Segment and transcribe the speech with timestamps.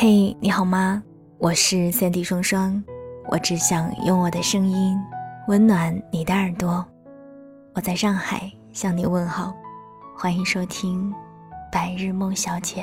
[0.00, 1.02] 嘿，你好吗？
[1.38, 2.80] 我是三 D 双双，
[3.28, 4.96] 我只想用我的声音
[5.48, 6.86] 温暖你的耳朵。
[7.74, 9.52] 我在上海向你问好，
[10.16, 11.10] 欢迎收听
[11.72, 12.82] 《白日梦小姐》。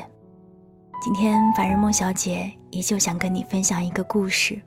[1.01, 4.61] 今天白日梦小姐依旧想跟你分享一个故事，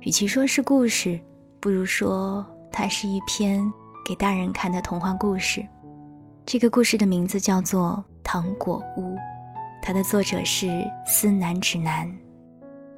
[0.00, 1.20] 与其说是故事，
[1.60, 3.62] 不如说它是一篇
[4.04, 5.64] 给大人看的童话故事。
[6.44, 9.14] 这个故事的名字叫做《糖果屋》。
[9.86, 10.66] 它的作者是
[11.06, 12.10] 思南指南，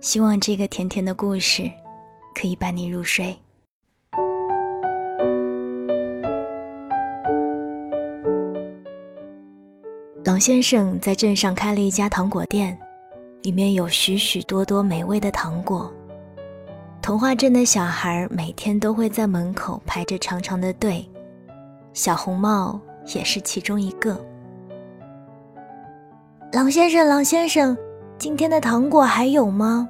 [0.01, 1.69] 希望这个甜甜的故事
[2.33, 3.37] 可以伴你入睡。
[10.25, 12.79] 狼先生在镇上开了一家糖果店，
[13.43, 15.93] 里面有许许多多美味的糖果。
[17.03, 21.05] 童话镇的小孩每天都会在门口排着长长的队，
[21.93, 22.81] 小红帽
[23.13, 24.25] 也是其中一个。
[26.57, 27.77] 狼先生，狼先生，
[28.17, 29.87] 今天的糖果还有吗？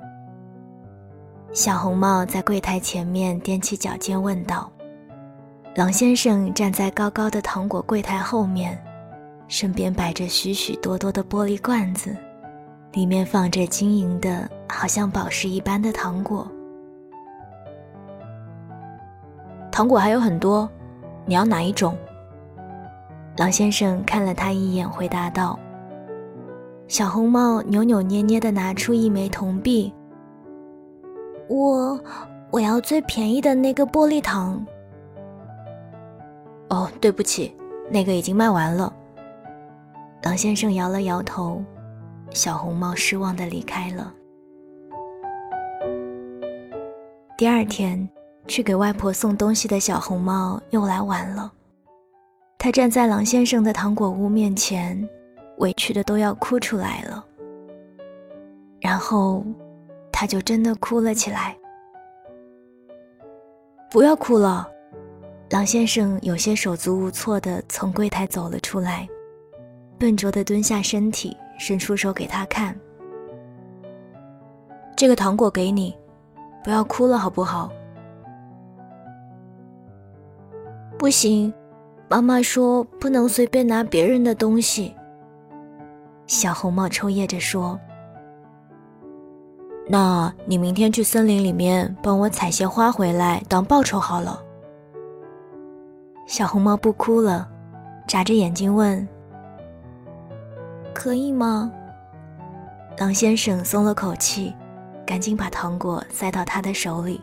[1.53, 4.69] 小红帽在柜台前面踮起脚尖问道。
[5.77, 8.77] 狼先生站在高高的糖果柜台后面，
[9.47, 12.17] 身边摆着许许多多的玻璃罐子，
[12.95, 16.51] 里面放着晶莹的，好像宝石一般的糖果。
[19.71, 20.69] 糖果还有很多，
[21.27, 21.97] 你要哪一种？
[23.37, 25.57] 狼先生看了他一眼，回答道。
[26.89, 29.93] 小红帽扭扭捏捏地拿出一枚铜币。
[31.49, 31.99] 我，
[32.51, 34.65] 我要最便宜的那个玻璃糖。
[36.69, 37.55] 哦，对不起，
[37.91, 38.93] 那个已经卖完了。
[40.23, 41.63] 狼先生摇了摇头，
[42.31, 44.13] 小红帽失望地离开了。
[47.37, 48.09] 第二天，
[48.47, 51.53] 去给外婆送东西的小红帽又来晚了。
[52.59, 55.09] 他站在狼先生的糖果屋面前。
[55.59, 57.25] 委屈的都要哭出来了，
[58.81, 59.45] 然后
[60.13, 61.57] 他就真的哭了起来。
[63.91, 64.69] 不要哭了，
[65.51, 69.09] 狼先生有些手足无措的从柜台走了出来，
[69.99, 72.75] 笨拙的蹲下身体，伸出手给他看。
[74.97, 75.95] 这个糖果给你，
[76.65, 77.71] 不要哭了好不好？
[80.99, 81.53] 不行，
[82.09, 84.96] 妈妈说不能随便拿别人的东西。
[86.27, 87.79] 小红帽抽噎着说
[89.89, 94.43] ：“那你明天去森林里面帮我采些花回来当报酬好了。”
[96.27, 97.49] 小红帽不哭了，
[98.09, 99.07] 眨着眼睛问
[100.93, 101.71] ：“可以吗？”
[102.99, 104.53] 狼先生松了口气，
[105.07, 107.21] 赶紧把糖果塞到他的手里：“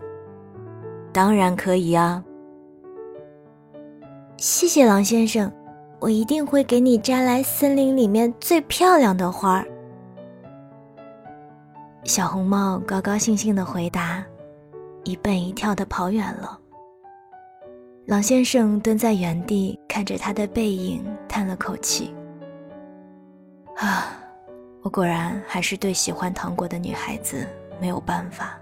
[1.12, 2.24] 当然可以啊！”
[4.38, 5.52] 谢谢狼先生。
[6.03, 9.66] 我一定会给你摘来森林里面最漂亮的花儿。
[12.03, 14.22] 小红帽高高兴兴的回答，
[15.06, 16.59] 一蹦一跳的跑远了。
[18.06, 22.13] 狼先生蹲在原地看着他的背影，叹了口气
[23.80, 24.19] ：“啊，
[24.81, 27.47] 我果然还是对喜欢糖果的女孩子
[27.80, 28.59] 没有办法。”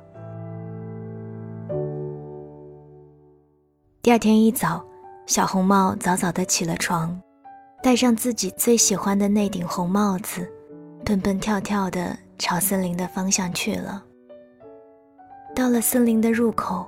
[4.04, 4.86] 第二天一早，
[5.26, 7.20] 小红帽早早的起了床。
[7.84, 10.48] 戴上自己最喜欢的那顶红帽子，
[11.04, 14.04] 蹦蹦跳跳地朝森林的方向去了。
[15.56, 16.86] 到了森林的入口，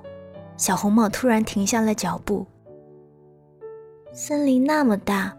[0.56, 2.46] 小红帽突然停下了脚步。
[4.12, 5.36] 森林那么大，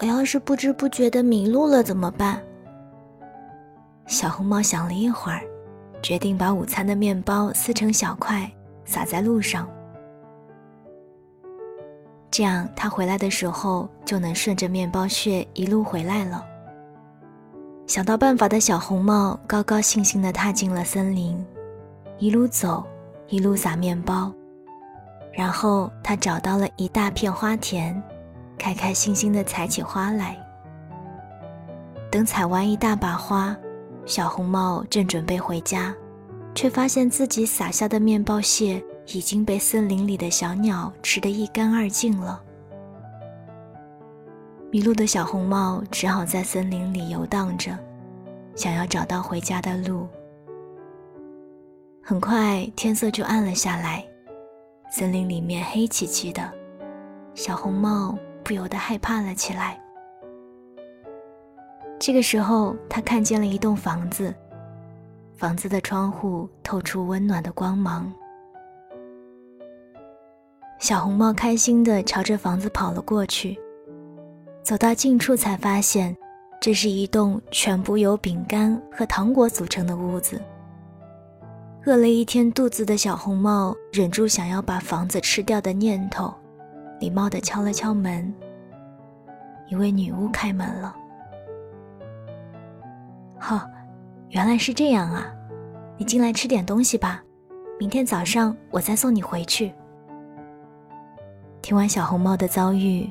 [0.00, 2.42] 我要是不知不觉地迷路了怎么办？
[4.06, 5.40] 小红帽想了一会儿，
[6.02, 8.50] 决定把午餐的面包撕成小块，
[8.84, 9.66] 撒在路上。
[12.32, 16.42] 这样，他回来的时候就能顺着面包屑一路回来了。
[17.86, 21.44] 想到办法的小红帽高高兴兴地踏进了森林，
[22.16, 22.82] 一路走，
[23.28, 24.32] 一路撒面包，
[25.30, 28.02] 然后他找到了一大片花田，
[28.56, 30.34] 开开心心地采起花来。
[32.10, 33.54] 等采完一大把花，
[34.06, 35.94] 小红帽正准备回家，
[36.54, 38.82] 却发现自己撒下的面包屑。
[39.06, 42.42] 已经被森林里的小鸟吃得一干二净了。
[44.70, 47.78] 迷路的小红帽只好在森林里游荡着，
[48.54, 50.08] 想要找到回家的路。
[52.02, 54.04] 很快天色就暗了下来，
[54.90, 56.50] 森林里面黑漆漆的，
[57.34, 59.78] 小红帽不由得害怕了起来。
[61.98, 64.34] 这个时候，他看见了一栋房子，
[65.36, 68.12] 房子的窗户透出温暖的光芒。
[70.82, 73.56] 小红帽开心地朝着房子跑了过去，
[74.64, 76.12] 走到近处才发现，
[76.60, 80.42] 这是一栋全部由饼干和糖果组成的屋子。
[81.86, 86.34] 饿了一天肚子的小红帽忍住想要把房子吃掉的念头，
[86.98, 88.34] 礼貌地敲了敲门。
[89.68, 90.96] 一位女巫开门了。
[93.38, 93.70] 哈，
[94.30, 95.32] 原来是这样啊！
[95.96, 97.22] 你进来吃点东西吧，
[97.78, 99.72] 明天早上我再送你回去。
[101.62, 103.08] 听完小红帽的遭遇，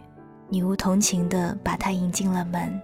[0.50, 2.80] 女巫同情地把她迎进了门，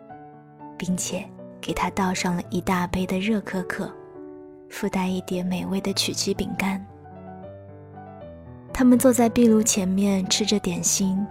[0.77, 1.27] 并且
[1.59, 3.91] 给她倒上了一大杯的热可可。
[4.69, 6.83] 附带一碟美味的曲奇饼干。
[8.73, 11.25] 他们坐在壁炉前面吃着点心，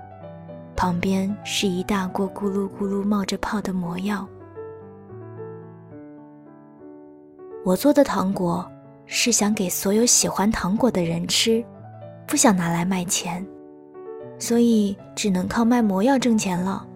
[0.75, 4.27] 旁边是一大锅咕噜咕噜冒着泡的魔药。
[7.65, 8.71] 我做的糖果
[9.07, 11.65] 是想给所有喜欢糖果的人吃，
[12.27, 13.47] 不想拿来卖钱，
[14.39, 16.87] 所以只能靠卖魔药挣钱了。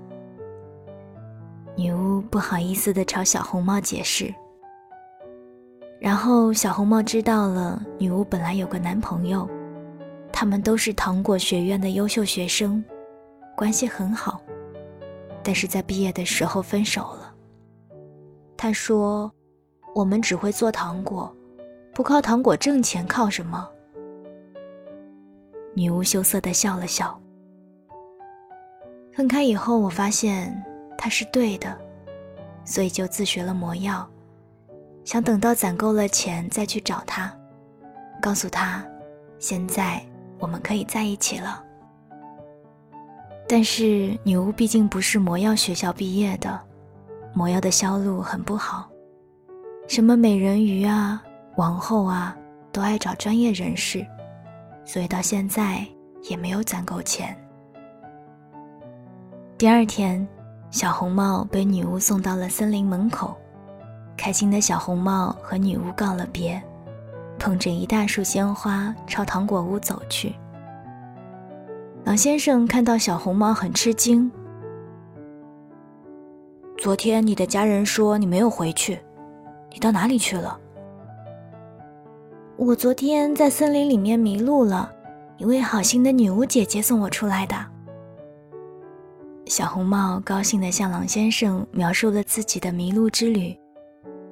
[1.76, 4.34] 女巫不好意思地朝小红帽解释。
[5.98, 9.48] 然后小红帽知道了，女巫本来有个男朋友，
[10.32, 12.82] 他们都是糖果学院的优秀学生，
[13.56, 14.40] 关系很好，
[15.42, 17.34] 但是在毕业的时候分手了。
[18.56, 19.30] 他说
[19.94, 21.34] ：“我们只会做糖果，
[21.94, 23.68] 不靠糖果挣钱，靠什么？”
[25.74, 27.18] 女巫羞涩地笑了笑。
[29.12, 30.62] 分开以后，我发现
[30.96, 31.76] 他是对的，
[32.64, 34.08] 所以就自学了魔药。
[35.04, 37.32] 想等到攒够了钱再去找他，
[38.22, 38.84] 告诉他，
[39.38, 40.00] 现在
[40.38, 41.62] 我们可以在一起了。
[43.48, 46.60] 但是女巫毕竟不是魔药学校毕业的，
[47.34, 48.88] 魔药的销路很不好，
[49.88, 51.20] 什么美人鱼啊、
[51.56, 52.36] 王后啊，
[52.70, 54.06] 都爱找专业人士，
[54.84, 55.84] 所以到现在
[56.22, 57.36] 也没有攒够钱。
[59.60, 60.26] 第二天，
[60.70, 63.36] 小红帽被女巫送到了森林门口。
[64.16, 66.58] 开心的小红帽和女巫告了别，
[67.38, 70.34] 捧着一大束鲜花朝糖果屋走去。
[72.04, 74.32] 狼先生看到小红帽很吃惊。
[76.78, 78.98] 昨天你的家人说你没有回去，
[79.70, 80.58] 你到哪里去了？
[82.56, 84.90] 我昨天在森林里面迷路了，
[85.36, 87.54] 一位好心的女巫姐姐送我出来的。
[89.50, 93.52] 小红帽高兴地向狼先生描述了自己的迷路之旅。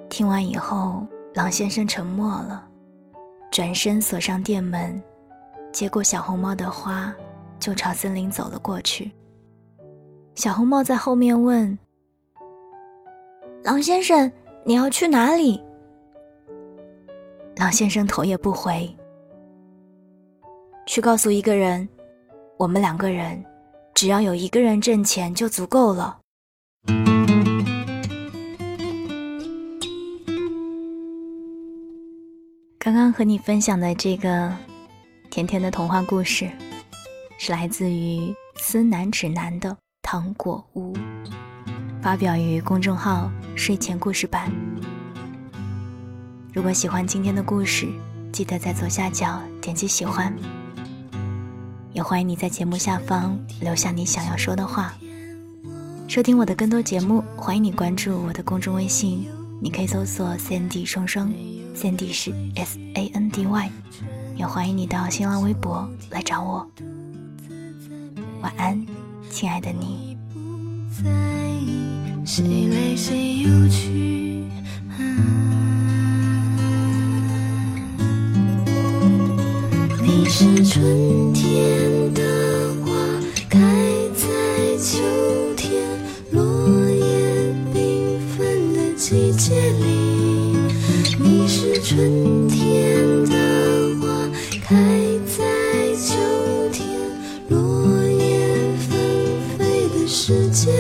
[0.08, 1.04] 听完以后，
[1.34, 2.64] 狼先生沉默了，
[3.50, 5.02] 转身锁上店门，
[5.72, 7.12] 接过小红帽的花，
[7.58, 9.10] 就朝森林走了过去。
[10.36, 11.76] 小红帽在后面问
[13.64, 14.30] ：“狼先生，
[14.64, 15.60] 你要去哪里？”
[17.58, 18.88] 狼先生头也不回
[20.86, 21.88] ：“去告诉一个人，
[22.56, 23.44] 我们两个人，
[24.00, 26.20] 只要有一个人挣钱就足够了。”
[32.78, 34.56] 刚刚和你分享的这个
[35.30, 36.48] 甜甜的童话故事，
[37.40, 39.70] 是来自于思南指南的
[40.02, 40.92] 《糖果屋》，
[42.00, 43.28] 发表于公众号
[43.58, 44.48] “睡前故事版”。
[46.54, 47.88] 如果喜欢今天的故事，
[48.32, 50.32] 记得在左下角点击喜欢。
[51.98, 54.94] 也欢迎你在节目下方留下你想要说的话。
[56.06, 59.26] 收听我的更多节目，欢迎你关注我的公众微信，
[59.60, 61.28] 你可以搜索 “Sandy 双双”。
[61.74, 63.70] Sandy 是 S A N D Y，
[64.36, 66.64] 也欢迎你到新浪微博来找我。
[68.42, 68.86] 晚安，
[69.28, 70.16] 亲爱的你。
[80.00, 81.87] 你是春天
[100.28, 100.77] 世界